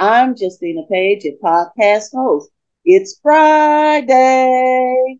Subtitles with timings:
[0.00, 2.50] I'm Justina Page, a podcast host.
[2.86, 5.18] It's Friday.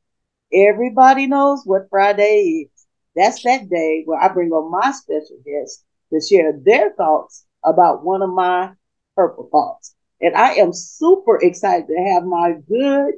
[0.51, 2.87] Everybody knows what Friday is.
[3.15, 8.07] That's that day where I bring on my special guests to share their thoughts about
[8.07, 8.71] one of my
[9.16, 9.95] purple thoughts.
[10.23, 13.12] And I am super excited to have my good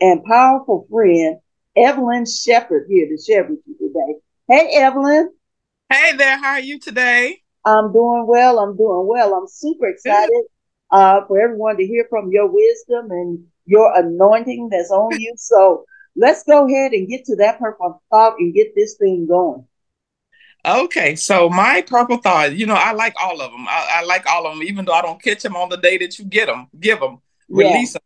[0.00, 1.40] and powerful friend,
[1.76, 4.20] Evelyn Shepherd, here to share with you today.
[4.48, 5.32] Hey, Evelyn.
[5.92, 6.38] Hey there.
[6.38, 7.42] How are you today?
[7.64, 8.60] I'm doing well.
[8.60, 9.34] I'm doing well.
[9.34, 10.44] I'm super excited
[10.90, 15.32] uh, for everyone to hear from your wisdom and your anointing that's on you.
[15.36, 15.84] So
[16.16, 19.66] let's go ahead and get to that purple thought and get this thing going.
[20.66, 23.66] Okay, so my purple thought, you know, I like all of them.
[23.66, 25.96] I, I, like all of them, even though I don't catch them on the day
[25.98, 28.00] that you get them, give them, release yeah.
[28.00, 28.02] them.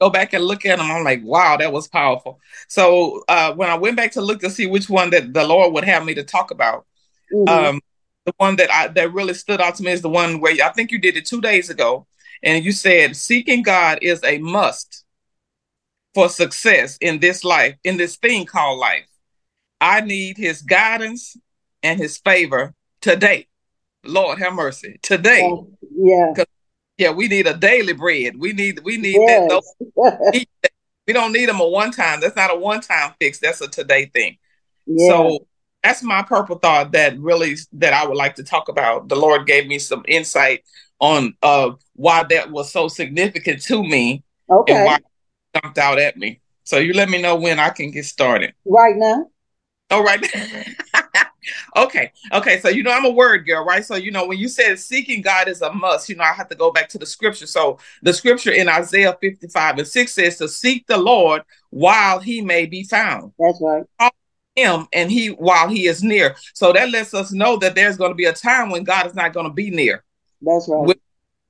[0.00, 0.90] Go back and look at them.
[0.90, 2.40] I'm like, wow, that was powerful.
[2.66, 5.72] So uh, when I went back to look to see which one that the Lord
[5.74, 6.86] would have me to talk about,
[7.32, 7.48] mm-hmm.
[7.48, 7.80] um,
[8.26, 10.70] the one that I that really stood out to me is the one where I
[10.70, 12.08] think you did it two days ago,
[12.42, 15.04] and you said seeking God is a must
[16.14, 19.06] for success in this life, in this thing called life.
[19.80, 21.36] I need His guidance
[21.82, 23.48] and His favor today.
[24.04, 25.48] Lord have mercy today.
[25.96, 26.34] Yeah.
[26.98, 28.36] Yeah, we need a daily bread.
[28.38, 29.50] We need we need yes.
[29.96, 30.46] that.
[31.06, 32.20] we don't need them a one time.
[32.20, 33.38] That's not a one time fix.
[33.38, 34.36] That's a today thing.
[34.86, 35.08] Yeah.
[35.08, 35.46] So
[35.82, 39.08] that's my purple thought that really that I would like to talk about.
[39.08, 40.64] The Lord gave me some insight
[41.00, 44.74] on uh why that was so significant to me okay.
[44.74, 46.40] and why it jumped out at me.
[46.64, 48.54] So you let me know when I can get started.
[48.64, 49.26] Right now.
[49.90, 50.24] Oh, right.
[50.34, 50.62] Now.
[51.76, 52.12] Okay.
[52.32, 52.60] Okay.
[52.60, 53.84] So, you know, I'm a word girl, right?
[53.84, 56.48] So, you know, when you said seeking God is a must, you know, I have
[56.50, 57.46] to go back to the scripture.
[57.46, 62.42] So, the scripture in Isaiah 55 and 6 says to seek the Lord while he
[62.42, 63.32] may be found.
[63.40, 64.12] That's right
[64.56, 66.36] him and he while he is near.
[66.54, 69.14] So that lets us know that there's going to be a time when God is
[69.14, 70.04] not going to be near.
[70.40, 70.98] That's right.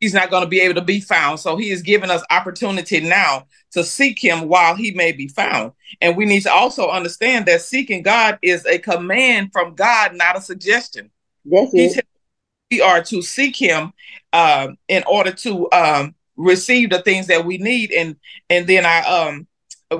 [0.00, 1.38] He's not going to be able to be found.
[1.38, 5.72] So he is giving us opportunity now to seek him while he may be found.
[6.00, 10.36] And we need to also understand that seeking God is a command from God, not
[10.36, 11.10] a suggestion.
[11.78, 12.06] That's it.
[12.72, 13.92] We are to seek him
[14.32, 17.92] uh, in order to um, receive the things that we need.
[17.92, 18.16] And
[18.50, 19.46] and then I um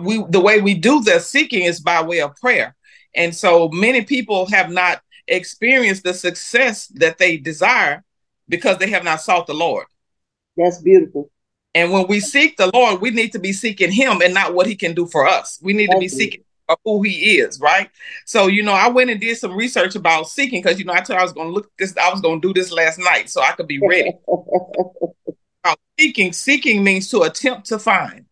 [0.03, 2.75] we the way we do the seeking is by way of prayer.
[3.15, 8.05] And so many people have not experienced the success that they desire
[8.49, 9.87] because they have not sought the Lord.
[10.57, 11.31] That's beautiful.
[11.75, 14.67] And when we seek the Lord, we need to be seeking Him and not what
[14.67, 15.59] He can do for us.
[15.63, 16.45] We need to be seeking
[16.85, 17.91] who He is, right?
[18.27, 21.01] So, you know, I went and did some research about seeking because, you know, I
[21.01, 23.31] told I was going to look this, I was going to do this last night
[23.31, 24.13] so I could be ready.
[25.99, 28.27] seeking, seeking means to attempt to find.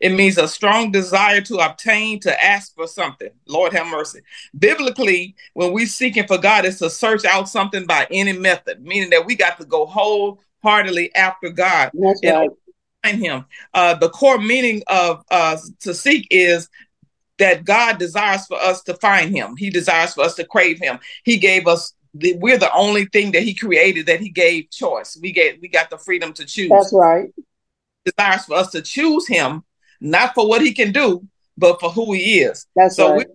[0.00, 3.28] It means a strong desire to obtain, to ask for something.
[3.46, 4.20] Lord have mercy.
[4.58, 9.10] Biblically, when we're seeking for God, it's to search out something by any method, meaning
[9.10, 12.50] that we got to go wholeheartedly after God That's and right.
[13.04, 13.44] find Him.
[13.74, 16.70] Uh, the core meaning of uh, to seek is
[17.38, 19.54] that God desires for us to find Him.
[19.56, 20.98] He desires for us to crave Him.
[21.24, 25.16] He gave us the, we're the only thing that he created that he gave choice.
[25.22, 26.70] We get we got the freedom to choose.
[26.70, 27.32] That's right.
[28.04, 29.62] Desires for us to choose him
[30.00, 32.66] not for what he can do, but for who he is.
[32.74, 33.26] That's so right.
[33.28, 33.34] we're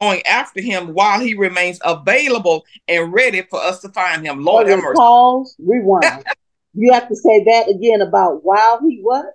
[0.00, 4.44] going after him while he remains available and ready for us to find him.
[4.44, 4.96] Lord have mercy.
[4.96, 6.24] Pause, rewind.
[6.74, 9.26] you have to say that again about while he what?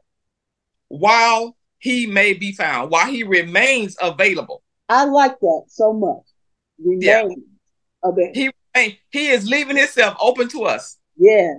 [0.87, 4.61] While he may be found, while he remains available.
[4.87, 6.23] I like that so much.
[6.77, 7.27] Remain yeah.
[8.33, 8.51] He
[9.09, 10.97] he is leaving himself open to us.
[11.17, 11.55] Yeah.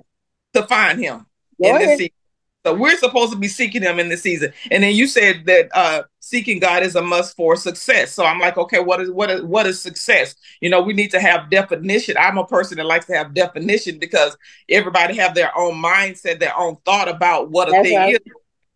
[0.55, 1.27] To find him
[1.61, 1.89] Go in ahead.
[1.89, 2.15] this season.
[2.65, 4.53] So we're supposed to be seeking him in this season.
[4.71, 8.13] And then you said that uh seeking God is a must for success.
[8.13, 10.37] So I'm like, okay, what is what is what is success?
[10.61, 12.17] You know, we need to have definition.
[12.19, 14.37] I'm a person that likes to have definition because
[14.69, 18.15] everybody have their own mindset, their own thought about what a That's thing right.
[18.15, 18.21] is.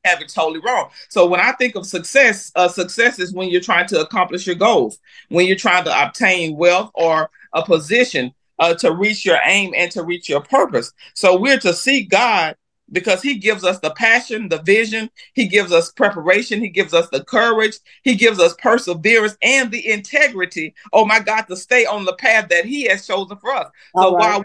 [0.04, 0.90] Have it totally wrong.
[1.08, 4.54] So when I think of success, uh, success is when you're trying to accomplish your
[4.54, 4.98] goals,
[5.30, 9.90] when you're trying to obtain wealth or a position uh, to reach your aim and
[9.92, 10.92] to reach your purpose.
[11.14, 12.54] So we're to seek God
[12.92, 17.08] because he gives us the passion, the vision, he gives us preparation, he gives us
[17.10, 20.74] the courage, he gives us perseverance and the integrity.
[20.92, 23.70] Oh my God, to stay on the path that he has chosen for us.
[23.94, 24.20] All so right.
[24.20, 24.44] while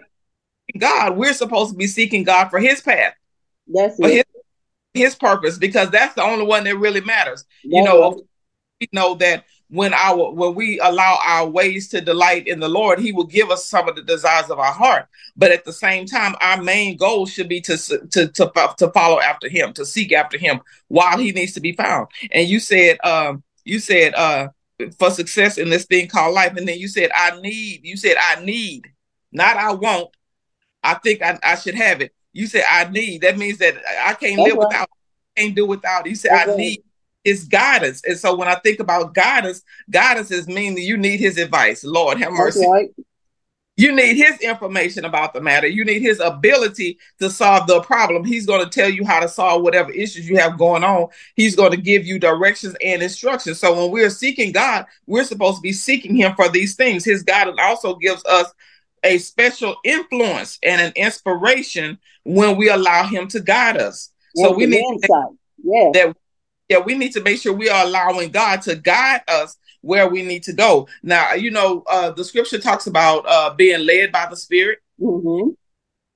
[0.78, 3.14] God, we're supposed to be seeking God for his path.
[3.68, 4.14] That's for it.
[4.14, 4.24] his
[4.94, 7.46] his purpose because that's the only one that really matters.
[7.64, 8.24] you know,
[8.80, 13.00] we know that when our when we allow our ways to delight in the Lord,
[13.00, 15.08] He will give us some of the desires of our heart.
[15.38, 19.22] But at the same time, our main goal should be to to to, to follow
[19.22, 20.60] after Him, to seek after Him
[20.90, 22.10] while He needs to be found.
[22.32, 24.50] And you said, um, you said, uh,
[25.00, 27.86] for success in this thing called life, and then you said, I need.
[27.86, 28.92] You said, I need,
[29.32, 30.10] not I won't.
[30.84, 32.14] I think I, I should have it.
[32.34, 33.22] You said, I need.
[33.22, 33.76] That means that
[34.06, 34.90] I can't live without.
[35.38, 36.08] Can't do without.
[36.08, 36.84] You said, I need
[37.24, 38.02] is guidance.
[38.06, 41.84] And so when I think about guidance, guidance is meaning you need his advice.
[41.84, 42.66] Lord, have mercy.
[42.68, 42.90] Right.
[43.78, 45.66] You need his information about the matter.
[45.66, 48.24] You need his ability to solve the problem.
[48.24, 51.08] He's going to tell you how to solve whatever issues you have going on.
[51.36, 53.60] He's going to give you directions and instructions.
[53.60, 57.06] So when we're seeking God, we're supposed to be seeking him for these things.
[57.06, 58.54] His guidance also gives us
[59.04, 64.12] a special influence and an inspiration when we allow him to guide us.
[64.36, 65.32] so we need insight.
[65.64, 65.90] yeah.
[65.94, 66.18] that
[66.72, 70.22] yeah, we need to make sure we are allowing God to guide us where we
[70.22, 70.88] need to go.
[71.04, 74.80] Now, you know, uh, the scripture talks about uh, being led by the Spirit.
[74.98, 75.50] Mm-hmm.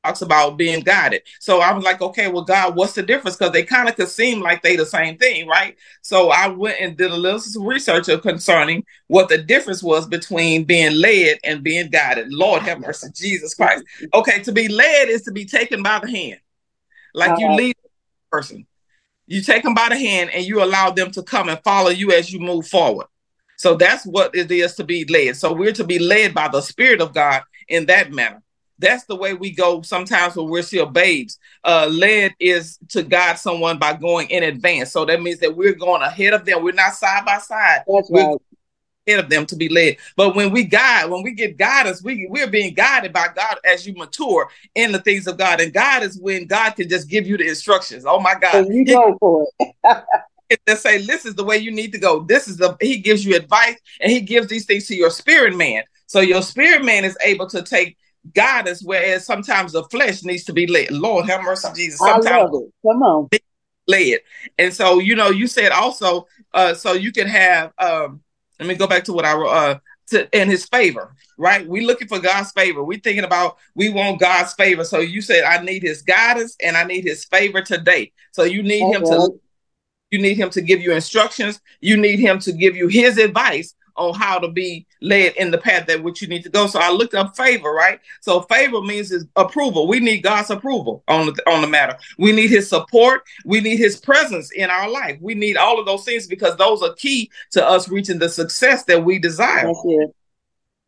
[0.05, 1.23] Talks about being guided.
[1.41, 3.35] So I was like, okay, well, God, what's the difference?
[3.35, 5.75] Because they kind of could seem like they the same thing, right?
[6.01, 10.93] So I went and did a little research concerning what the difference was between being
[10.93, 12.31] led and being guided.
[12.31, 13.83] Lord have mercy, Jesus Christ.
[14.13, 16.39] Okay, to be led is to be taken by the hand,
[17.13, 17.41] like uh-huh.
[17.41, 18.65] you lead a person
[19.27, 22.11] you take them by the hand and you allow them to come and follow you
[22.11, 23.07] as you move forward.
[23.57, 25.37] So that's what it is to be led.
[25.37, 28.41] So we're to be led by the Spirit of God in that manner.
[28.77, 31.39] That's the way we go sometimes when we're still babes.
[31.63, 34.91] Uh, led is to guide someone by going in advance.
[34.91, 36.61] So that means that we're going ahead of them.
[36.61, 37.83] We're not side by side.
[37.87, 38.41] That's we're, right
[39.13, 39.97] of them to be led.
[40.15, 43.85] But when we guide, when we get guidance, we we're being guided by God as
[43.85, 45.61] you mature in the things of God.
[45.61, 48.05] And God is when God can just give you the instructions.
[48.07, 48.65] Oh my God.
[48.65, 49.75] So you go for it.
[50.67, 52.21] and say, this is the way you need to go.
[52.21, 55.55] This is the he gives you advice and he gives these things to your spirit
[55.55, 55.83] man.
[56.07, 57.97] So your spirit man is able to take
[58.33, 60.91] guidance, whereas sometimes the flesh needs to be led.
[60.91, 61.99] Lord have mercy, Jesus.
[61.99, 62.73] Sometimes I love it.
[62.87, 63.29] Come on.
[63.87, 64.19] Led.
[64.57, 68.21] And so, you know, you said also, uh, so you can have um
[68.59, 71.67] let me go back to what I wrote uh to in his favor, right?
[71.67, 72.83] We looking for God's favor.
[72.83, 74.83] We thinking about we want God's favor.
[74.83, 78.11] So you said I need his guidance and I need his favor today.
[78.31, 78.93] So you need okay.
[78.93, 79.39] him to
[80.11, 81.59] you need him to give you instructions.
[81.81, 85.57] You need him to give you his advice on how to be led in the
[85.57, 86.67] path that which you need to go.
[86.67, 87.99] So I looked up favor, right?
[88.21, 89.87] So favor means is approval.
[89.87, 91.97] We need God's approval on the on the matter.
[92.17, 93.23] We need his support.
[93.45, 95.17] We need his presence in our life.
[95.21, 98.83] We need all of those things because those are key to us reaching the success
[98.85, 99.67] that we desire.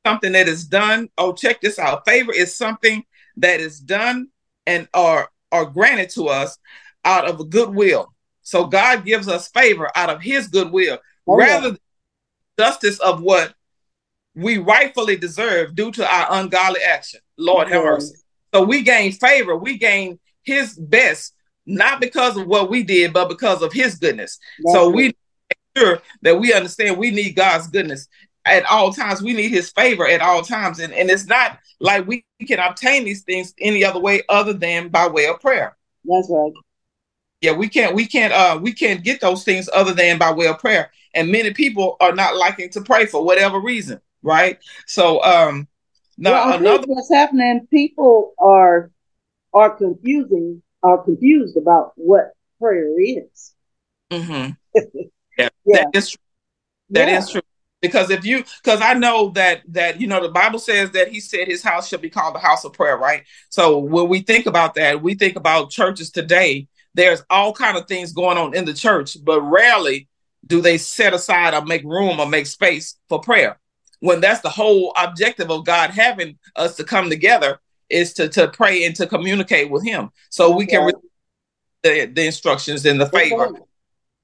[0.06, 1.10] Something that is done.
[1.18, 2.06] Oh, check this out.
[2.06, 3.04] Favor is something
[3.38, 4.30] that is done
[4.66, 6.58] and are are granted to us
[7.06, 8.14] out of goodwill.
[8.42, 11.76] So God gives us favor out of his goodwill oh, rather yeah
[12.58, 13.54] justice of what
[14.36, 17.20] we rightfully deserve due to our ungodly action.
[17.38, 18.16] Lord have mercy.
[18.54, 21.34] So we gain favor, we gain his best,
[21.66, 24.40] not because of what we did, but because of his goodness.
[24.64, 28.08] That's so we make sure that we understand we need God's goodness
[28.46, 29.22] at all times.
[29.22, 30.80] We need his favor at all times.
[30.80, 34.90] And, and it's not like we can obtain these things any other way other than
[34.90, 35.76] by way of prayer.
[36.06, 36.54] That's right.
[37.42, 40.48] Yeah, we can't we can't uh we can't get those things other than by way
[40.48, 44.60] of prayer and many people are not liking to pray for whatever reason, right?
[44.86, 45.68] So, um,
[46.18, 48.92] now well, another what's happening, people are
[49.54, 53.56] are confusing are confused about what prayer is.
[54.12, 54.52] Mm-hmm.
[55.38, 56.24] yeah, yeah, that is true.
[56.92, 57.18] That yeah.
[57.18, 57.42] is true.
[57.82, 61.20] Because if you, because I know that that you know the Bible says that He
[61.20, 63.24] said His house should be called the house of prayer, right?
[63.50, 66.68] So when we think about that, we think about churches today.
[66.94, 70.08] There's all kind of things going on in the church, but rarely
[70.46, 73.60] do they set aside or make room or make space for prayer?
[74.00, 78.48] When that's the whole objective of God having us to come together is to, to
[78.50, 80.92] pray and to communicate with Him so we can
[81.84, 83.50] the, the instructions and the favor,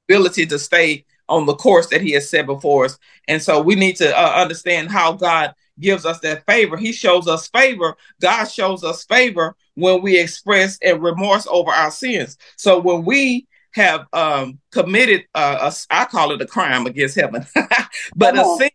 [0.08, 2.98] ability to stay on the course that He has set before us.
[3.28, 6.78] And so we need to uh, understand how God gives us that favor.
[6.78, 7.96] He shows us favor.
[8.22, 12.38] God shows us favor when we express and remorse over our sins.
[12.58, 17.46] So when we have um, committed, uh, a, I call it a crime against heaven,
[18.16, 18.70] but a sin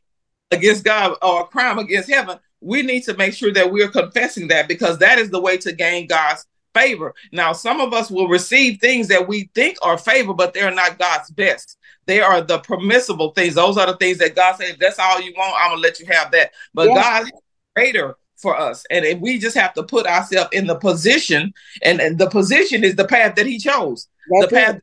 [0.50, 4.48] against God or a crime against heaven, we need to make sure that we're confessing
[4.48, 7.14] that because that is the way to gain God's favor.
[7.32, 10.98] Now, some of us will receive things that we think are favor, but they're not
[10.98, 11.76] God's best.
[12.06, 13.54] They are the permissible things.
[13.54, 15.54] Those are the things that God says, that's all you want.
[15.58, 16.52] I'm going to let you have that.
[16.74, 16.94] But yeah.
[16.94, 17.30] God
[17.76, 18.84] greater for us.
[18.90, 21.52] And if we just have to put ourselves in the position,
[21.82, 24.08] and, and, the position is the path that he chose.
[24.30, 24.82] That's the path it.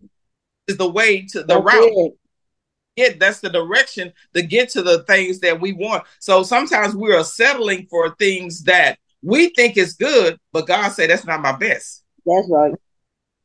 [0.68, 1.92] is the way to the that's route.
[1.96, 2.14] It.
[2.98, 6.04] Get that's the direction to get to the things that we want.
[6.20, 11.10] So sometimes we are settling for things that we think is good, but God said
[11.10, 12.04] that's not my best.
[12.26, 12.74] That's right.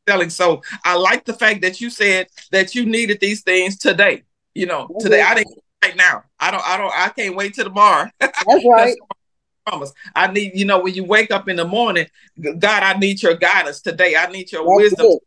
[0.09, 0.30] Selling.
[0.30, 4.23] So I like the fact that you said that you needed these things today.
[4.54, 5.30] You know, that's today right.
[5.33, 6.25] I didn't right now.
[6.38, 8.09] I don't I don't I can't wait till tomorrow.
[8.21, 8.97] That's right
[9.66, 9.92] promise.
[10.14, 12.07] I need, you know, when you wake up in the morning,
[12.40, 14.16] God, I need your guidance today.
[14.16, 15.23] I need your That's wisdom, it.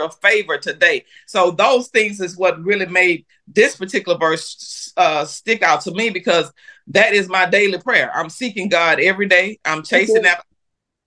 [0.00, 1.04] Your favor today.
[1.26, 6.10] So those things is what really made this particular verse uh, stick out to me
[6.10, 6.50] because
[6.88, 8.10] that is my daily prayer.
[8.14, 9.58] I'm seeking God every day.
[9.64, 10.44] I'm chasing that.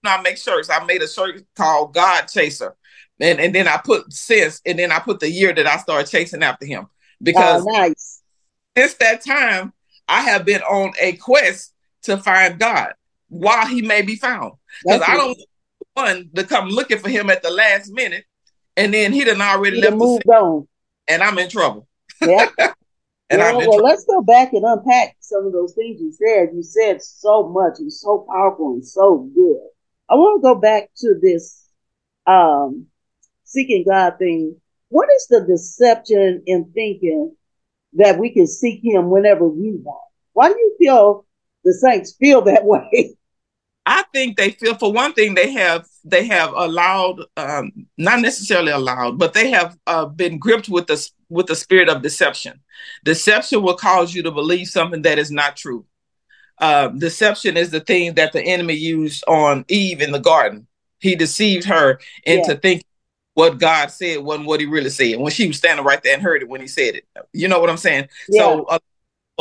[0.06, 0.70] I make shirts.
[0.70, 2.76] I made a shirt called God Chaser.
[3.20, 6.10] And, and then I put since, and then I put the year that I started
[6.10, 6.88] chasing after him
[7.22, 8.22] because oh, nice.
[8.78, 9.74] since that time,
[10.08, 11.74] I have been on a quest
[12.04, 12.94] to find God
[13.30, 14.54] while he may be found.
[14.84, 15.48] Because I don't want
[15.94, 18.26] one to come looking for him at the last minute
[18.78, 20.68] and then he done already he left moved on.
[21.08, 21.88] and I'm in trouble.
[22.22, 22.48] Yeah.
[22.58, 23.84] and well, I'm well trouble.
[23.84, 26.50] let's go back and unpack some of those things you said.
[26.54, 29.62] You said so much and so powerful and so good.
[30.10, 31.68] I want to go back to this
[32.28, 32.88] um,
[33.44, 34.56] seeking God thing.
[34.90, 37.36] What is the deception in thinking
[37.94, 40.02] that we can seek him whenever we want?
[40.34, 41.26] Why do you feel
[41.64, 43.16] the Saints feel that way.
[43.86, 48.72] I think they feel for one thing they have they have allowed um, not necessarily
[48.72, 52.60] allowed but they have uh, been gripped with the with the spirit of deception.
[53.04, 55.86] Deception will cause you to believe something that is not true.
[56.60, 60.68] Uh, deception is the thing that the enemy used on Eve in the garden.
[61.00, 62.60] He deceived her into yeah.
[62.60, 62.88] thinking
[63.34, 66.22] what God said wasn't what he really said when she was standing right there and
[66.22, 67.08] heard it when he said it.
[67.34, 68.08] You know what I'm saying?
[68.30, 68.42] Yeah.
[68.42, 68.80] So uh,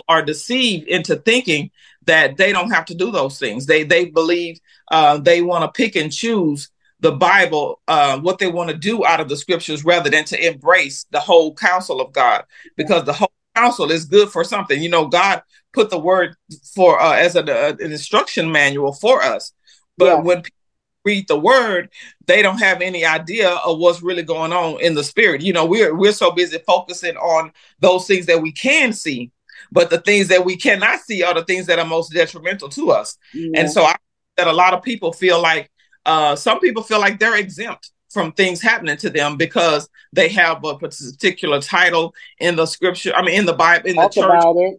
[0.08, 1.70] are deceived into thinking
[2.06, 3.66] that they don't have to do those things.
[3.66, 4.58] They they believe
[4.90, 6.70] uh, they want to pick and choose
[7.00, 10.46] the Bible, uh, what they want to do out of the scriptures, rather than to
[10.46, 12.44] embrace the whole counsel of God,
[12.76, 14.80] because the whole counsel is good for something.
[14.80, 16.36] You know, God put the word
[16.74, 19.52] for uh, as a, a, an instruction manual for us,
[19.98, 20.20] but yeah.
[20.20, 20.56] when people
[21.04, 21.90] read the word,
[22.26, 25.42] they don't have any idea of what's really going on in the spirit.
[25.42, 29.30] You know, we're we're so busy focusing on those things that we can see
[29.72, 32.90] but the things that we cannot see are the things that are most detrimental to
[32.90, 33.16] us.
[33.32, 33.60] Yeah.
[33.60, 33.96] And so I
[34.36, 35.70] that a lot of people feel like
[36.06, 40.62] uh, some people feel like they're exempt from things happening to them because they have
[40.64, 43.14] a particular title in the scripture.
[43.14, 44.78] I mean, in the Bible, in Talk the church.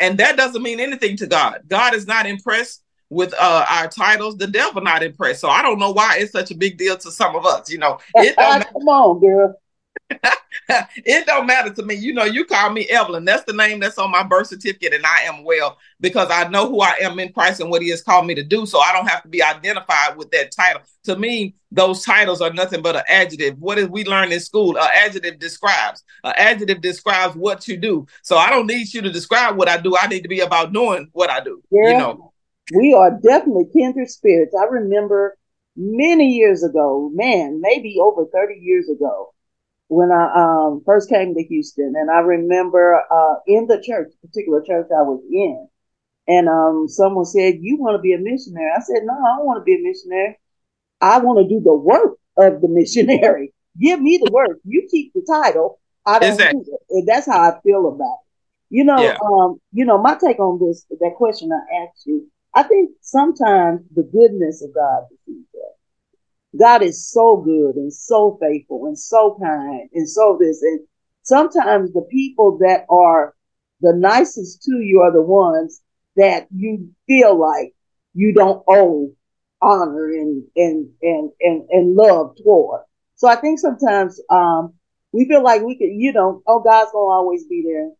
[0.00, 1.60] And that doesn't mean anything to God.
[1.68, 4.36] God is not impressed with uh, our titles.
[4.36, 5.40] The devil not impressed.
[5.40, 7.70] So I don't know why it's such a big deal to some of us.
[7.70, 8.34] You know, it
[8.72, 9.54] come on, girl.
[10.68, 11.94] it don't matter to me.
[11.94, 13.24] You know, you call me Evelyn.
[13.24, 16.68] That's the name that's on my birth certificate, and I am well because I know
[16.68, 18.66] who I am in Christ and what He has called me to do.
[18.66, 20.82] So I don't have to be identified with that title.
[21.04, 23.58] To me, those titles are nothing but an adjective.
[23.58, 24.76] What did we learn in school?
[24.76, 26.02] An adjective describes.
[26.24, 28.06] An adjective describes what you do.
[28.22, 29.96] So I don't need you to describe what I do.
[29.96, 31.62] I need to be about doing what I do.
[31.70, 32.32] Yeah, you know,
[32.74, 34.54] we are definitely kindred spirits.
[34.54, 35.36] I remember
[35.76, 39.32] many years ago, man, maybe over 30 years ago,
[39.92, 44.62] when I um, first came to Houston, and I remember uh, in the church, particular
[44.62, 45.68] church I was in,
[46.26, 49.44] and um, someone said, "You want to be a missionary?" I said, "No, I don't
[49.44, 50.38] want to be a missionary.
[51.02, 53.52] I want to do the work of the missionary.
[53.78, 54.58] Give me the work.
[54.64, 55.78] You keep the title.
[56.06, 56.62] I don't exactly.
[56.64, 58.74] do it." And that's how I feel about it.
[58.74, 59.18] You know, yeah.
[59.22, 63.82] um, you know, my take on this, that question I asked you, I think sometimes
[63.94, 65.71] the goodness of God deceives us.
[66.58, 70.62] God is so good and so faithful and so kind and so this.
[70.62, 70.80] And
[71.22, 73.34] sometimes the people that are
[73.80, 75.80] the nicest to you are the ones
[76.16, 77.72] that you feel like
[78.14, 79.12] you don't owe
[79.62, 82.82] honor and and and and, and love toward.
[83.16, 84.74] So I think sometimes um,
[85.12, 87.92] we feel like we could, you know, oh, God's gonna always be there.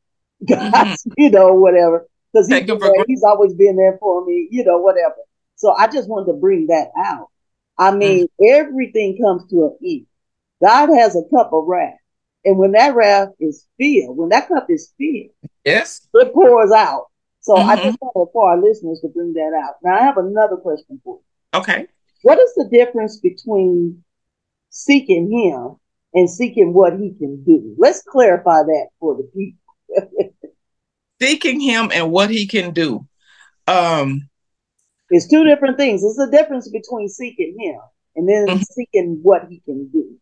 [0.71, 1.13] God's, mm-hmm.
[1.17, 2.07] you know, whatever.
[2.33, 2.67] Because he's,
[3.07, 5.17] he's always been there for me, you know, whatever.
[5.57, 7.29] So I just wanted to bring that out.
[7.79, 7.99] I mm.
[7.99, 8.51] mean, mm.
[8.51, 10.07] everything comes to an end.
[10.63, 11.95] God has a cup of wrath.
[12.45, 15.31] And when that wrath is filled, when that cup is filled,
[15.65, 17.07] yes, it pours out.
[17.41, 17.71] So mm-hmm.
[17.71, 19.75] I just wanted for our listeners to bring that out.
[19.83, 21.61] Now I have another question for you.
[21.61, 21.87] Okay.
[22.23, 24.05] What is the difference between
[24.71, 25.77] seeking him
[26.15, 27.75] and seeking what he can do?
[27.79, 30.33] Let's clarify that for the people.
[31.21, 33.07] seeking him and what he can do.
[33.67, 34.29] Um
[35.13, 36.03] it's two different things.
[36.03, 37.81] It's a difference between seeking him
[38.17, 38.63] and then mm-hmm.
[38.63, 40.17] seeking what he can do.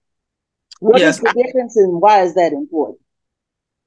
[0.80, 3.00] What yes, is the difference and why is that important?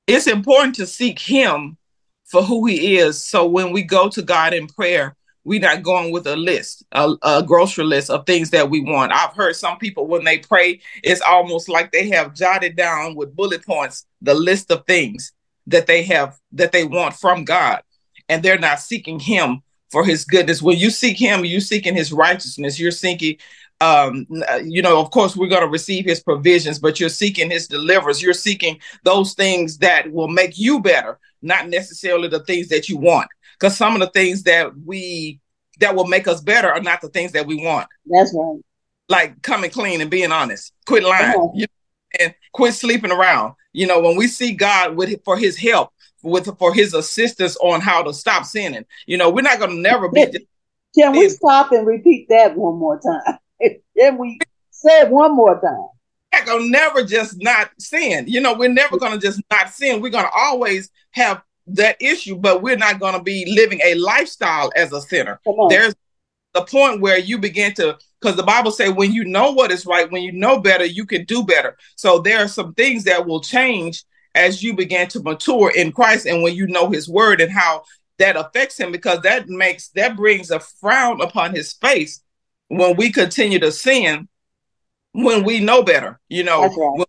[0.07, 1.77] It's important to seek him
[2.25, 3.23] for who he is.
[3.23, 7.15] So when we go to God in prayer, we're not going with a list, a,
[7.21, 9.11] a, grocery list of things that we want.
[9.11, 13.35] I've heard some people when they pray, it's almost like they have jotted down with
[13.35, 15.33] bullet points the list of things
[15.67, 17.81] that they have that they want from God,
[18.29, 19.61] and they're not seeking Him
[19.93, 20.61] for His goodness.
[20.61, 22.77] When you seek Him, you're seeking His righteousness.
[22.77, 23.37] You're seeking,
[23.79, 24.27] um,
[24.65, 28.21] you know, of course, we're going to receive His provisions, but you're seeking His deliverance.
[28.21, 32.97] You're seeking those things that will make you better, not necessarily the things that you
[32.97, 33.29] want
[33.63, 35.39] because some of the things that we
[35.79, 37.87] that will make us better are not the things that we want.
[38.05, 38.59] That's right.
[39.07, 40.73] Like coming clean and being honest.
[40.85, 41.51] Quit lying.
[41.53, 43.53] You know, and quit sleeping around.
[43.71, 45.92] You know, when we see God with for his help,
[46.23, 50.09] with for his assistance on how to stop sinning, you know, we're not gonna never
[50.09, 50.47] be
[50.95, 53.37] Can we stop and repeat that one more time?
[53.97, 54.39] Can we
[54.71, 55.87] say it one more time?
[56.33, 58.25] We're gonna never just not sin.
[58.27, 60.01] You know, we're never gonna just not sin.
[60.01, 64.71] We're gonna always have that issue, but we're not going to be living a lifestyle
[64.75, 65.39] as a sinner.
[65.69, 65.93] There's
[66.53, 69.85] the point where you begin to because the bible say when you know what is
[69.85, 73.25] right when you know better you can do better so there are some things that
[73.25, 74.03] will change
[74.35, 77.83] as you begin to mature in christ and when you know his word and how
[78.19, 82.21] that affects him because that makes that brings a frown upon his face
[82.67, 84.27] when we continue to sin
[85.13, 87.07] when we know better you know right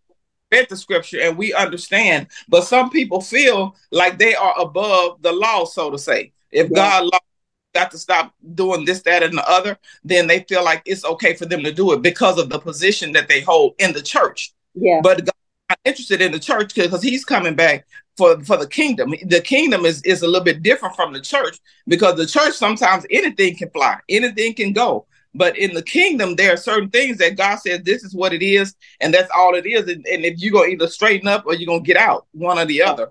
[0.55, 5.33] read the scripture and we understand, but some people feel like they are above the
[5.33, 6.33] law, so to say.
[6.51, 6.75] If yeah.
[6.75, 7.19] God law,
[7.75, 11.35] got to stop doing this, that, and the other, then they feel like it's okay
[11.35, 14.53] for them to do it because of the position that they hold in the church.
[14.75, 15.01] Yeah.
[15.03, 15.35] But God
[15.71, 19.15] not interested in the church because he's coming back for for the kingdom.
[19.27, 23.07] The kingdom is is a little bit different from the church because the church sometimes
[23.11, 25.07] anything can fly, anything can go.
[25.37, 28.43] But in the kingdom, there are certain things that God says this is what it
[28.43, 29.89] is, and that's all it is.
[29.89, 32.65] And, and if you're gonna either straighten up or you're gonna get out, one or
[32.65, 33.09] the other.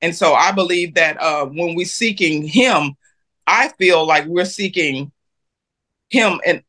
[0.00, 2.96] And so I believe that uh, when we're seeking Him,
[3.46, 5.12] I feel like we're seeking
[6.08, 6.62] Him and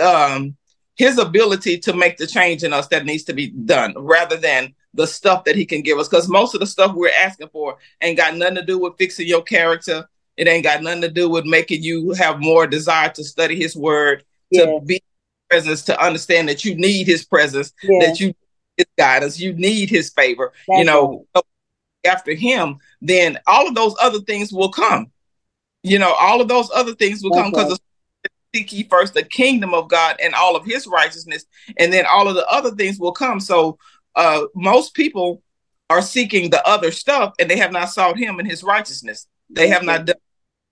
[0.00, 0.56] um,
[0.96, 4.74] His ability to make the change in us that needs to be done, rather than
[4.94, 6.08] the stuff that He can give us.
[6.08, 9.26] Because most of the stuff we're asking for ain't got nothing to do with fixing
[9.26, 10.08] your character.
[10.36, 13.76] It ain't got nothing to do with making you have more desire to study His
[13.76, 14.66] Word yeah.
[14.66, 15.02] to be
[15.50, 18.06] presence to understand that you need his presence yeah.
[18.06, 18.34] that you
[18.76, 21.44] his guidance you need his favor That's you know right.
[22.06, 25.10] after him then all of those other things will come
[25.82, 27.80] you know all of those other things will That's come because right.
[28.54, 31.44] Seek ye first the kingdom of god and all of his righteousness
[31.78, 33.78] and then all of the other things will come so
[34.14, 35.42] uh most people
[35.90, 39.68] are seeking the other stuff and they have not sought him and his righteousness they
[39.68, 40.16] have not done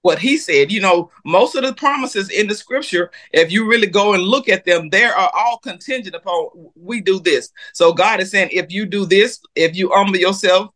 [0.03, 0.71] what he said.
[0.71, 4.49] You know, most of the promises in the scripture, if you really go and look
[4.49, 7.51] at them, they are all contingent upon we do this.
[7.73, 10.71] So God is saying, if you do this, if you humble yourself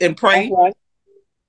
[0.00, 0.76] and pray, right.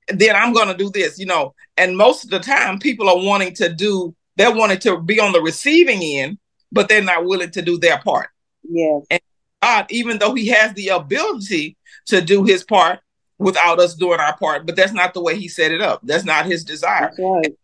[0.07, 1.53] then I'm going to do this, you know.
[1.77, 5.33] And most of the time, people are wanting to do, they're wanting to be on
[5.33, 6.39] the receiving end,
[6.71, 8.29] but they're not willing to do their part.
[8.63, 9.05] Yes.
[9.11, 9.21] And
[9.61, 12.99] God, even though he has the ability to do his part,
[13.39, 14.65] without us doing our part.
[14.65, 16.01] But that's not the way he set it up.
[16.03, 17.11] That's not his desire.
[17.17, 17.55] Right.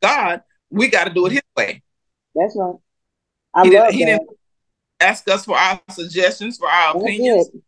[0.00, 1.82] God, we got to do it his way.
[2.34, 2.76] That's right.
[3.52, 4.30] I he love didn't, he didn't
[5.00, 7.62] ask us for our suggestions, for our that's opinions, it.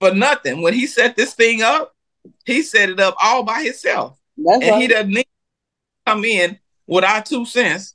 [0.00, 0.62] for nothing.
[0.62, 1.94] When he set this thing up,
[2.44, 4.18] he set it up all by himself.
[4.36, 4.80] That's and right.
[4.80, 7.94] he doesn't need to come in with our two cents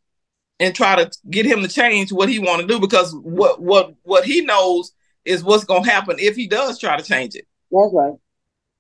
[0.59, 3.93] and try to get him to change what he want to do because what what
[4.03, 4.93] what he knows
[5.25, 7.47] is what's going to happen if he does try to change it.
[7.71, 8.13] That's right.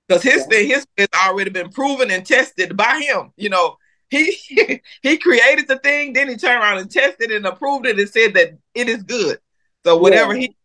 [0.07, 3.31] Because his thing, his has already been proven and tested by him.
[3.37, 3.77] You know,
[4.09, 4.37] he
[5.01, 8.33] he created the thing, then he turned around and tested and approved it and said
[8.35, 9.39] that it is good.
[9.83, 10.41] So whatever yeah.
[10.41, 10.55] he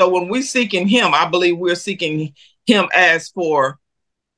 [0.00, 2.34] so when we're seeking him, I believe we're seeking
[2.66, 3.78] him as for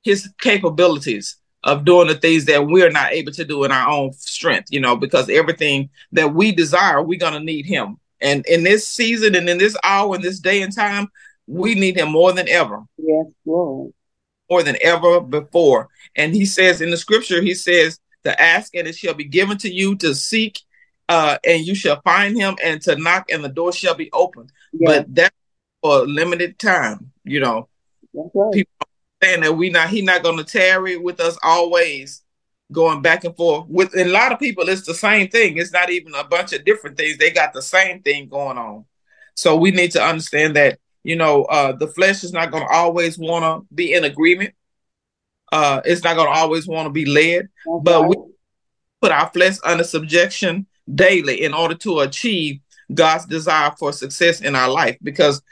[0.02, 4.12] his capabilities of doing the things that we're not able to do in our own
[4.12, 7.98] strength, you know, because everything that we desire, we're gonna need him.
[8.20, 11.08] And in this season and in this hour, in this day and time,
[11.46, 12.82] we need him more than ever.
[12.96, 13.92] Yes, Lord.
[14.50, 15.88] More than ever before.
[16.16, 19.56] And he says in the scripture, he says, to ask and it shall be given
[19.58, 20.60] to you, to seek
[21.08, 24.48] uh, and you shall find him, and to knock and the door shall be open.
[24.72, 25.34] But that's
[25.82, 27.68] for a limited time, you know.
[28.14, 28.52] Right.
[28.52, 28.72] People
[29.22, 32.22] saying that we not he not gonna tarry with us always
[32.72, 35.90] going back and forth with a lot of people it's the same thing it's not
[35.90, 38.84] even a bunch of different things they got the same thing going on
[39.34, 42.72] so we need to understand that you know, uh, the flesh is not going to
[42.72, 44.54] always want to be in agreement.
[45.52, 47.82] Uh, it's not going to always want to be led, okay.
[47.82, 48.16] but we
[49.00, 52.60] put our flesh under subjection daily in order to achieve
[52.92, 54.96] God's desire for success in our life.
[55.02, 55.42] Because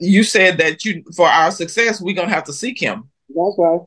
[0.00, 3.08] you said that you, for our success, we're gonna have to seek Him.
[3.28, 3.80] That's right.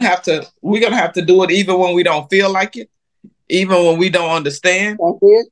[0.00, 0.46] Have to.
[0.60, 2.90] We're gonna have to do it even when we don't feel like it.
[3.48, 4.98] even when we don't understand.
[5.02, 5.46] That's it.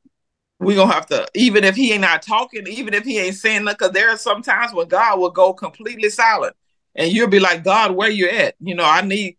[0.58, 3.64] We're gonna have to, even if he ain't not talking, even if he ain't saying
[3.64, 6.54] nothing, because there are some times when God will go completely silent
[6.94, 8.54] and you'll be like, God, where you at?
[8.60, 9.36] You know, I need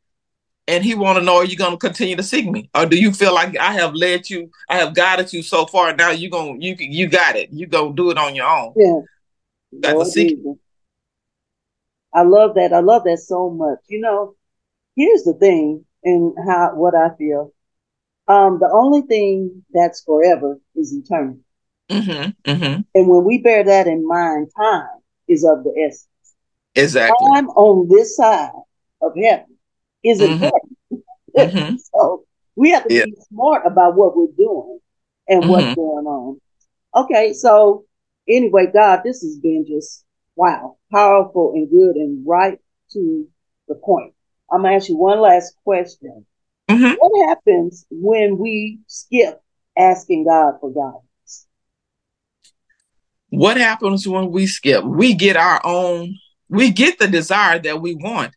[0.68, 2.98] and he want to know are you going to continue to seek me or do
[2.98, 6.30] you feel like i have led you i have guided you so far now you
[6.30, 9.00] going you you got it you go do it on your own yeah
[9.74, 10.38] you got to seek
[12.14, 14.36] i love that i love that so much you know
[14.96, 17.52] here's the thing and how what i feel
[18.28, 21.40] um the only thing that's forever is eternity
[21.90, 22.82] mm-hmm, mm-hmm.
[22.96, 24.88] and when we bear that in mind time
[25.28, 26.08] is of the essence
[26.76, 28.52] exactly time on this side
[29.02, 29.58] of heaven
[30.04, 30.44] is mm-hmm.
[30.44, 30.78] important.
[31.36, 31.78] Mm-hmm.
[31.78, 33.06] so we have to yeah.
[33.06, 34.78] be smart about what we're doing
[35.28, 35.74] and what's mm-hmm.
[35.74, 36.40] going on.
[36.96, 37.86] Okay, so
[38.28, 40.04] anyway, God, this has been just
[40.36, 42.60] wow, powerful and good and right
[42.92, 43.28] to
[43.68, 44.14] the point.
[44.52, 46.26] I'm gonna ask you one last question.
[46.70, 46.94] Mm-hmm.
[46.98, 49.42] What happens when we skip
[49.78, 51.48] asking God for guidance?
[53.30, 54.84] What happens when we skip?
[54.84, 56.18] We get our own,
[56.50, 58.34] we get the desire that we want,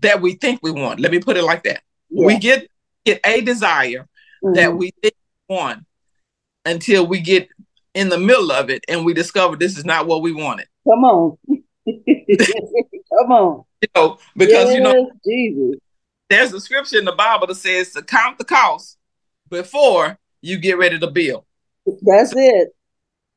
[0.00, 1.00] that we think we want.
[1.00, 1.82] Let me put it like that.
[2.10, 2.26] Yeah.
[2.26, 2.68] We get
[3.04, 4.08] get a desire
[4.44, 4.54] mm-hmm.
[4.54, 5.14] that we think
[5.48, 5.84] we want
[6.64, 7.48] until we get
[7.94, 10.66] in the middle of it and we discovered this is not what we wanted.
[10.88, 11.38] Come on.
[11.86, 13.64] Come on.
[13.80, 15.80] You know, because yes, you know Jesus.
[16.30, 18.98] there's a scripture in the Bible that says to count the cost
[19.48, 21.44] before you get ready to build.
[22.02, 22.68] That's so it.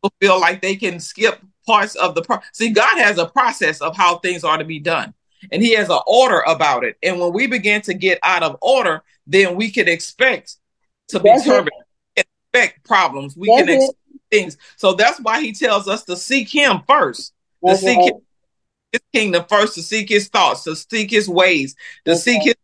[0.02, 3.82] People feel like they can skip parts of the pro- see God has a process
[3.82, 5.14] of how things are to be done
[5.52, 6.98] and he has an order about it.
[7.04, 10.56] And when we begin to get out of order, then we can expect
[11.10, 13.36] to be turbulent, expect problems.
[13.36, 13.98] We that's can expect.
[14.36, 14.58] Things.
[14.78, 17.34] So that's why he tells us to seek him first,
[17.66, 21.74] to seek his, kingdom first, to seek his thoughts, to seek his ways,
[22.06, 22.56] to that's seek his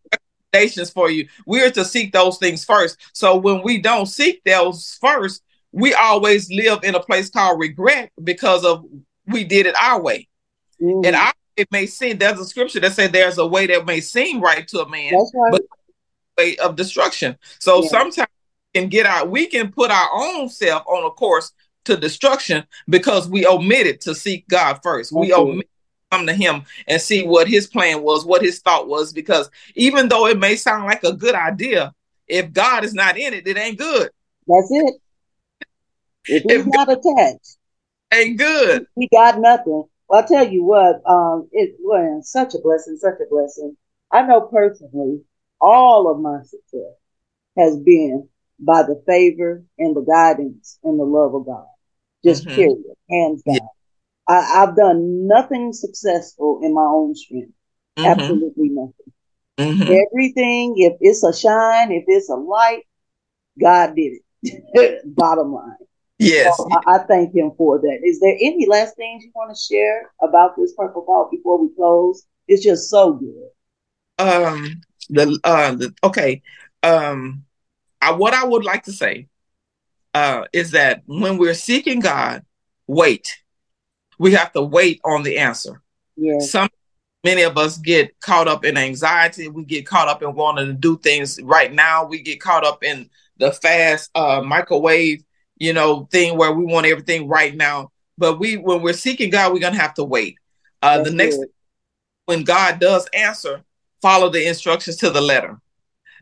[0.53, 1.27] recommendations for you.
[1.45, 2.97] We are to seek those things first.
[3.13, 8.11] So when we don't seek those first, we always live in a place called regret
[8.23, 8.85] because of
[9.27, 10.27] we did it our way.
[10.81, 11.05] Mm.
[11.05, 13.99] And our it may seem there's a scripture that says there's a way that may
[13.99, 15.51] seem right to a man, right.
[15.51, 15.61] but
[16.37, 17.37] way of destruction.
[17.59, 17.89] So yeah.
[17.89, 18.29] sometimes
[18.73, 21.51] we can get our we can put our own self on a course
[21.85, 25.11] to destruction because we omitted to seek God first.
[25.11, 25.67] We omitted
[26.11, 30.09] come to him and see what his plan was, what his thought was, because even
[30.09, 31.93] though it may sound like a good idea,
[32.27, 34.09] if God is not in it, it ain't good.
[34.47, 34.95] That's it.
[36.25, 37.57] If he's if not attached,
[38.13, 38.85] ain't good.
[38.95, 39.85] He got nothing.
[40.07, 43.75] Well, I'll tell you what, um, it was such a blessing, such a blessing.
[44.11, 45.21] I know personally,
[45.59, 46.95] all of my success
[47.57, 48.27] has been
[48.61, 51.65] by the favor and the guidance and the love of God.
[52.23, 52.55] Just mm-hmm.
[52.55, 53.55] period, hands down.
[53.55, 53.67] Yeah.
[54.27, 57.51] I, have done nothing successful in my own strength.
[57.97, 58.05] Mm-hmm.
[58.05, 59.13] Absolutely nothing.
[59.57, 59.81] Mm-hmm.
[59.83, 62.83] Everything, if it's a shine, if it's a light,
[63.59, 65.01] God did it.
[65.15, 65.75] Bottom line.
[66.19, 66.55] Yes.
[66.55, 67.99] So I, I, thank him for that.
[68.03, 71.73] Is there any last things you want to share about this purple thought before we
[71.75, 72.25] close?
[72.47, 73.49] It's just so good.
[74.19, 76.43] Um the uh the, okay.
[76.83, 77.43] Um
[78.01, 79.27] I, what I would like to say
[80.13, 82.43] uh is that when we're seeking God,
[82.87, 83.37] wait.
[84.19, 85.81] We have to wait on the answer.
[86.41, 86.69] Some
[87.23, 89.47] many of us get caught up in anxiety.
[89.47, 92.05] We get caught up in wanting to do things right now.
[92.05, 95.23] We get caught up in the fast uh, microwave
[95.61, 97.91] you know, thing where we want everything right now.
[98.17, 100.39] But we, when we're seeking God, we're gonna have to wait.
[100.81, 101.39] Uh, the next,
[102.25, 103.61] when God does answer,
[104.01, 105.61] follow the instructions to the letter.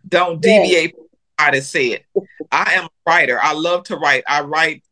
[0.05, 1.05] Don't deviate from
[1.39, 2.03] God has said.
[2.51, 3.39] I am a writer.
[3.41, 4.23] I love to write.
[4.27, 4.83] I write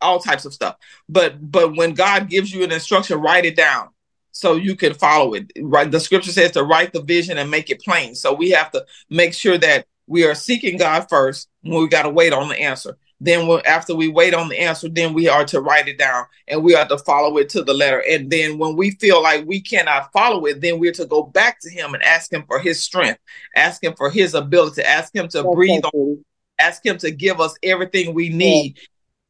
[0.00, 0.76] all types of stuff.
[1.08, 3.88] But but when God gives you an instruction, write it down
[4.32, 5.50] so you can follow it.
[5.60, 5.90] Right.
[5.90, 8.14] The scripture says to write the vision and make it plain.
[8.14, 12.02] So we have to make sure that we are seeking God first when we got
[12.02, 12.98] to wait on the answer.
[13.20, 16.26] Then we'll, after we wait on the answer, then we are to write it down
[16.48, 18.02] and we are to follow it to the letter.
[18.08, 21.58] And then when we feel like we cannot follow it, then we're to go back
[21.60, 23.20] to him and ask him for his strength,
[23.54, 26.24] ask him for his ability, ask him to breathe on,
[26.58, 28.76] ask him to give us everything we need.
[28.76, 28.82] Yeah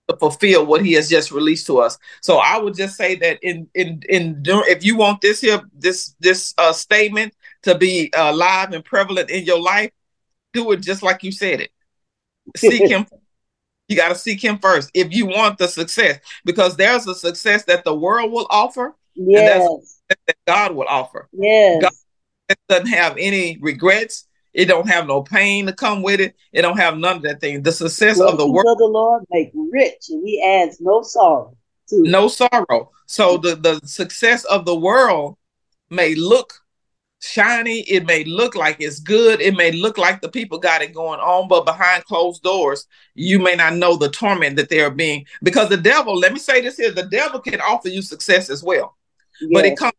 [0.09, 1.99] to fulfill what he has just released to us.
[2.21, 6.15] So I would just say that in in in if you want this here this
[6.21, 9.91] this uh, statement to be uh, live and prevalent in your life,
[10.53, 11.71] do it just like you said it.
[12.57, 13.07] Seek him
[13.89, 17.65] you got to seek him first if you want the success, because there's a success
[17.65, 18.97] that the world will offer.
[19.15, 20.01] Yes.
[20.09, 21.29] that God will offer.
[21.33, 21.83] Yes.
[21.83, 24.27] God doesn't have any regrets.
[24.53, 26.35] It don't have no pain to come with it.
[26.53, 27.63] It don't have none of that thing.
[27.63, 28.79] The success of the world.
[28.79, 31.57] The Lord make rich, and He adds no sorrow.
[31.89, 32.91] To no sorrow.
[33.07, 35.37] So the the success of the world
[35.91, 36.55] may look
[37.21, 37.81] shiny.
[37.81, 39.41] It may look like it's good.
[39.41, 43.39] It may look like the people got it going on, but behind closed doors, you
[43.39, 45.27] may not know the torment that they're being.
[45.43, 48.63] Because the devil, let me say this here: the devil can offer you success as
[48.63, 48.97] well,
[49.41, 49.51] yes.
[49.53, 49.93] but it comes.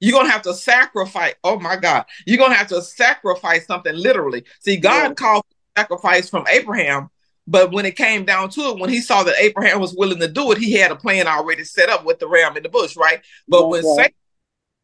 [0.00, 1.34] You're gonna have to sacrifice.
[1.44, 4.44] Oh my God, you're gonna have to sacrifice something literally.
[4.60, 5.14] See, God yes.
[5.14, 5.44] called
[5.76, 7.08] sacrifice from Abraham,
[7.46, 10.28] but when it came down to it, when he saw that Abraham was willing to
[10.28, 12.96] do it, he had a plan already set up with the ram in the bush,
[12.96, 13.20] right?
[13.46, 13.82] But when.
[13.82, 14.14] Satan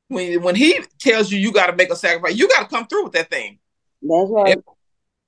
[0.09, 2.87] when when he tells you you got to make a sacrifice, you got to come
[2.87, 3.59] through with that thing.
[4.03, 4.57] That's right.
[4.57, 4.63] you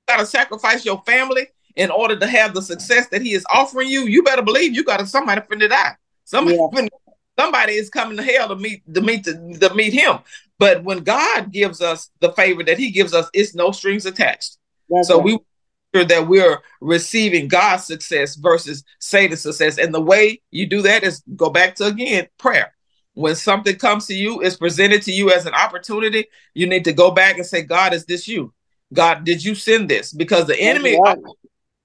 [0.09, 3.89] got to sacrifice your family in order to have the success that he is offering
[3.89, 4.03] you.
[4.03, 5.97] You better believe you got to somebody finna die.
[6.25, 6.67] Somebody yeah.
[6.73, 6.89] finna,
[7.39, 10.19] somebody is coming to hell to meet to meet to, to meet him.
[10.59, 14.59] But when God gives us the favor that He gives us, it's no strings attached.
[14.89, 15.25] That's so right.
[15.25, 15.39] we
[15.95, 19.79] sure that we're receiving God's success versus Satan's success.
[19.79, 22.75] And the way you do that is go back to again prayer
[23.15, 26.93] when something comes to you, is presented to you as an opportunity, you need to
[26.93, 28.53] go back and say, God, is this you?
[28.93, 30.13] God, did you send this?
[30.13, 31.19] Because the enemy right.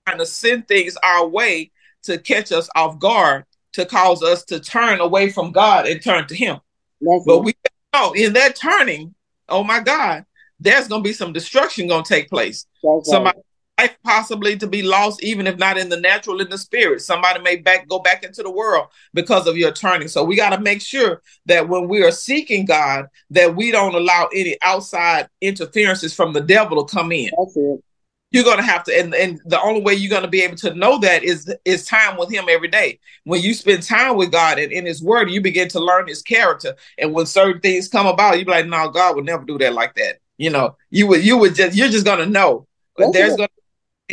[0.06, 1.72] trying to send things our way
[2.04, 6.28] to catch us off guard, to cause us to turn away from God and turn
[6.28, 6.60] to Him.
[7.02, 7.54] That's but we
[7.94, 9.14] know in that turning,
[9.50, 10.26] oh my God,
[10.60, 12.66] there's going to be some destruction going to take place.
[12.84, 13.40] That's Somebody
[13.80, 17.02] life possibly to be lost, even if not in the natural, in the spirit.
[17.02, 20.08] Somebody may back go back into the world because of your turning.
[20.08, 23.96] So we got to make sure that when we are seeking God, that we don't
[23.96, 27.30] allow any outside interferences from the devil to come in.
[27.38, 27.84] That's it.
[28.32, 30.98] You're gonna have to, and, and the only way you're gonna be able to know
[31.00, 33.00] that is is time with Him every day.
[33.24, 36.22] When you spend time with God and in His Word, you begin to learn His
[36.22, 36.76] character.
[36.98, 39.72] And when certain things come about, you be like, "No, God would never do that
[39.74, 42.68] like that." You know, you would, you would just, you're just gonna know.
[42.98, 43.38] But there's it.
[43.38, 43.50] gonna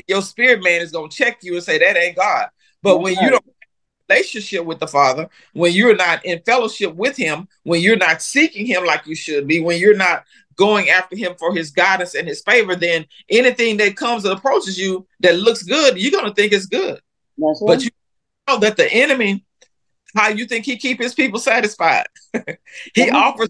[0.08, 2.48] your spirit man is going to check you and say that ain't God.
[2.82, 3.44] But when you don't
[4.08, 8.66] relationship with the Father, when you're not in fellowship with Him, when you're not seeking
[8.66, 10.24] Him like you should be, when you're not
[10.56, 14.78] going after Him for His guidance and His favor, then anything that comes and approaches
[14.78, 17.00] you that looks good, you're going to think it's good.
[17.66, 17.90] But you
[18.48, 19.44] know that the enemy,
[20.14, 22.06] how you think he keep his people satisfied?
[22.32, 23.16] he mm-hmm.
[23.16, 23.48] offers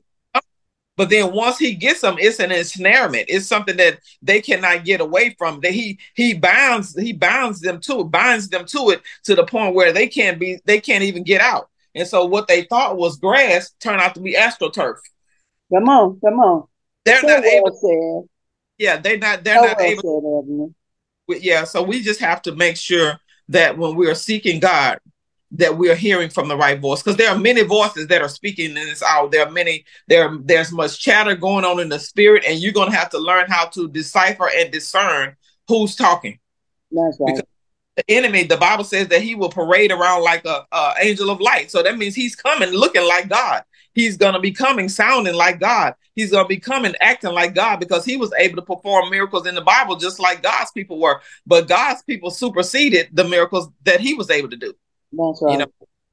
[1.02, 3.24] but then once he gets them, it's an ensnarement.
[3.26, 5.58] It's something that they cannot get away from.
[5.58, 9.44] That he he bounds he bounds them to it, binds them to it to the
[9.44, 11.68] point where they can't be they can't even get out.
[11.96, 14.98] And so what they thought was grass turned out to be astroturf.
[15.74, 16.68] Come on, come on.
[17.04, 18.22] They're so not well able.
[18.22, 18.28] Said.
[18.78, 19.42] Yeah, they're not.
[19.42, 20.74] They're so not well able.
[21.28, 25.00] Said, yeah, so we just have to make sure that when we are seeking God,
[25.54, 28.70] that we're hearing from the right voice because there are many voices that are speaking
[28.70, 29.28] in this hour.
[29.28, 32.90] There are many there there's much chatter going on in the spirit and you're going
[32.90, 35.36] to have to learn how to decipher and discern
[35.68, 36.38] who's talking.
[36.90, 37.34] That's right.
[37.34, 37.42] Because
[37.96, 41.40] the enemy the bible says that he will parade around like a, a angel of
[41.40, 41.70] light.
[41.70, 43.64] So that means he's coming looking like god.
[43.94, 45.96] He's going to be coming sounding like god.
[46.14, 49.46] He's going to be coming acting like god because he was able to perform miracles
[49.46, 51.20] in the bible just like god's people were.
[51.46, 54.72] But god's people superseded the miracles that he was able to do
[55.12, 55.52] that's right.
[55.52, 55.66] You know,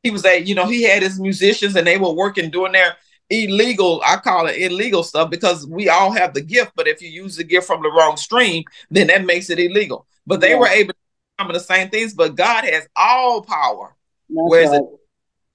[0.04, 2.96] he was a, you know, he had his musicians and they were working doing their
[3.30, 7.10] illegal, I call it illegal stuff because we all have the gift, but if you
[7.10, 10.06] use the gift from the wrong stream, then that makes it illegal.
[10.26, 10.60] But they yeah.
[10.60, 11.00] were able to
[11.40, 13.96] some of the same things, but God has all power.
[14.30, 14.82] That's whereas right.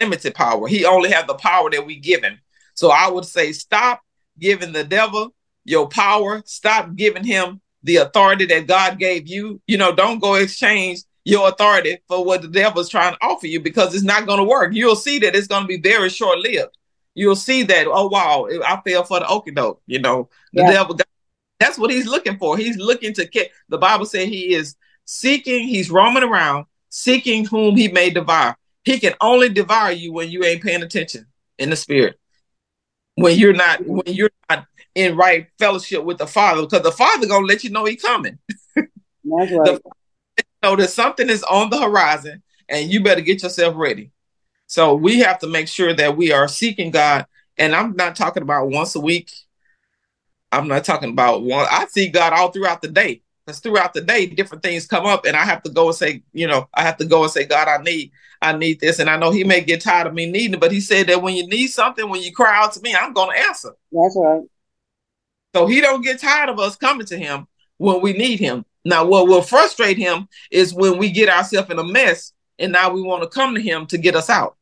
[0.00, 0.66] limited power.
[0.66, 2.38] He only has the power that we give him.
[2.74, 4.02] So I would say stop
[4.38, 6.42] giving the devil your power.
[6.46, 9.61] Stop giving him the authority that God gave you.
[9.66, 13.60] You know, don't go exchange your authority for what the devil's trying to offer you
[13.60, 14.74] because it's not going to work.
[14.74, 16.76] You'll see that it's going to be very short lived.
[17.14, 19.80] You'll see that, oh, wow, I fell for the okie doke.
[19.87, 20.72] You know, the yeah.
[20.72, 20.98] devil,
[21.58, 22.56] that's what he's looking for.
[22.56, 27.76] He's looking to get, the Bible said he is seeking, he's roaming around, seeking whom
[27.76, 28.56] he may devour.
[28.82, 31.26] He can only devour you when you ain't paying attention
[31.58, 32.18] in the spirit.
[33.14, 37.26] When you're not, when you're not in right fellowship with the Father, because the Father
[37.26, 38.38] gonna let you know he coming.
[38.74, 38.88] That's
[39.24, 39.48] right.
[39.48, 39.80] the,
[40.64, 44.11] know that something is on the horizon and you better get yourself ready.
[44.66, 47.27] So we have to make sure that we are seeking God.
[47.59, 49.31] And I'm not talking about once a week.
[50.50, 51.66] I'm not talking about one.
[51.70, 53.20] I see God all throughout the day.
[53.44, 56.22] Because throughout the day, different things come up, and I have to go and say,
[56.33, 59.00] you know, I have to go and say, God, I need, I need this.
[59.00, 61.20] And I know He may get tired of me needing it, but He said that
[61.20, 63.72] when you need something, when you cry out to me, I'm going to answer.
[63.92, 64.44] That's right.
[65.55, 67.46] So He don't get tired of us coming to Him
[67.77, 68.64] when we need Him.
[68.85, 72.92] Now, what will frustrate him is when we get ourselves in a mess and now
[72.92, 74.57] we want to come to him to get us out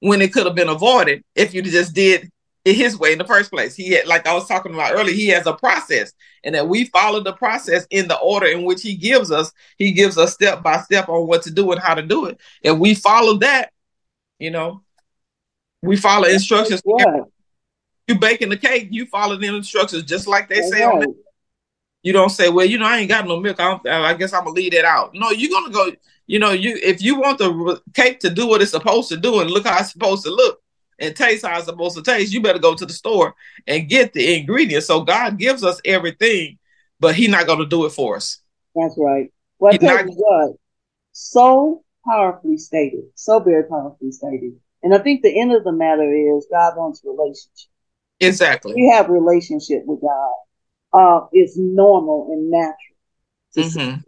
[0.00, 2.30] when it could have been avoided if you just did
[2.64, 3.74] it his way in the first place.
[3.74, 6.12] He had, like I was talking about earlier, he has a process,
[6.44, 9.52] and that we follow the process in the order in which he gives us.
[9.78, 12.38] He gives us step by step on what to do and how to do it.
[12.64, 13.72] And we follow that,
[14.38, 14.82] you know,
[15.82, 16.82] we follow instructions.
[16.84, 17.22] Yeah.
[18.06, 21.14] you baking the cake, you follow the instructions just like they say on.
[22.02, 23.60] You don't say, well, you know, I ain't got no milk.
[23.60, 25.10] I, I guess I'm gonna leave that out.
[25.14, 25.92] No, you're gonna go.
[26.26, 29.40] You know, you if you want the cake to do what it's supposed to do
[29.40, 30.62] and look how it's supposed to look
[30.98, 33.34] and taste how it's supposed to taste, you better go to the store
[33.66, 34.86] and get the ingredients.
[34.86, 36.58] So God gives us everything,
[37.00, 38.38] but He's not gonna do it for us.
[38.74, 39.30] That's right.
[39.58, 40.56] Well, tell not, you what,
[41.12, 44.54] so powerfully stated, so very powerfully stated.
[44.82, 47.68] And I think the end of the matter is God wants relationship.
[48.20, 48.74] Exactly.
[48.74, 50.32] We have relationship with God
[50.92, 52.76] uh, is normal and natural.
[53.56, 54.00] Mm-hmm.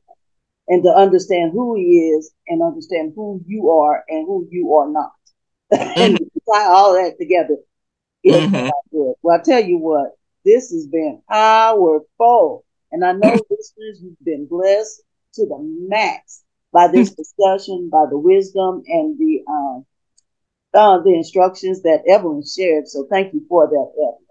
[0.69, 4.89] And to understand who he is and understand who you are and who you are
[4.91, 5.13] not.
[5.73, 6.01] Mm-hmm.
[6.01, 7.57] and tie all that together
[8.23, 8.69] is mm-hmm.
[8.91, 9.15] good.
[9.23, 10.11] Well, I tell you what,
[10.45, 12.65] this has been powerful.
[12.91, 15.03] And I know listeners, you've been blessed
[15.35, 16.43] to the max
[16.73, 17.23] by this mm-hmm.
[17.23, 19.87] discussion, by the wisdom and the um,
[20.75, 22.89] uh, the instructions that Evelyn shared.
[22.89, 24.22] So thank you for that, Evelyn.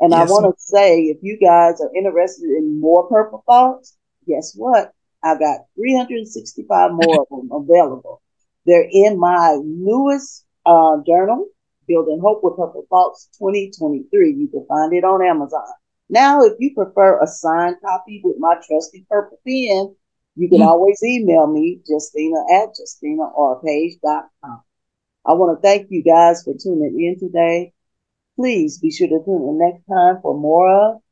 [0.00, 0.28] And yes.
[0.28, 4.92] I want to say, if you guys are interested in more purple thoughts, guess what?
[5.22, 8.20] I've got 365 more of them available.
[8.66, 11.48] They're in my newest uh, journal,
[11.86, 14.32] Building Hope with Purple Thoughts 2023.
[14.32, 15.62] You can find it on Amazon.
[16.08, 19.94] Now, if you prefer a signed copy with my trusty purple pen,
[20.36, 20.68] you can mm-hmm.
[20.68, 24.62] always email me, Justina at JustinaRPage.com.
[25.26, 27.72] I want to thank you guys for tuning in today.
[28.36, 31.02] Please be sure to tune in next time for more of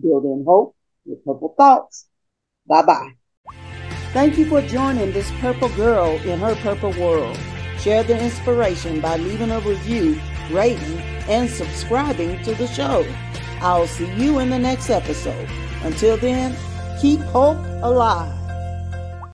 [0.00, 2.06] Building Hope with Purple Thoughts.
[2.66, 3.12] Bye bye.
[4.12, 7.38] Thank you for joining this purple girl in her purple world.
[7.78, 13.06] Share the inspiration by leaving a review, rating, and subscribing to the show.
[13.60, 15.48] I'll see you in the next episode.
[15.82, 16.56] Until then,
[17.00, 18.37] keep hope alive.